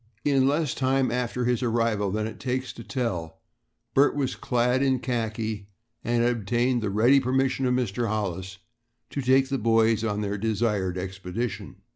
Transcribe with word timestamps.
In 0.25 0.47
less 0.47 0.73
time 0.73 1.11
after 1.11 1.45
his 1.45 1.61
arrival 1.61 2.09
than 2.09 2.25
it 2.25 2.39
takes 2.39 2.73
to 2.73 2.83
tell, 2.83 3.37
Bert 3.93 4.15
was 4.15 4.33
clad 4.35 4.81
in 4.81 4.97
khaki 4.97 5.67
and 6.03 6.23
had 6.23 6.31
obtained 6.37 6.81
the 6.81 6.89
ready 6.89 7.19
permission 7.19 7.67
of 7.67 7.75
Mr. 7.75 8.07
Hollis 8.07 8.57
to 9.11 9.21
take 9.21 9.49
the 9.49 9.59
boys 9.59 10.03
on 10.03 10.21
their 10.21 10.39
desired 10.39 10.97
expedition. 10.97 11.83